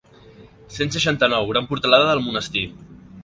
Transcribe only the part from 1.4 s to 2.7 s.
gran portalada del monestir.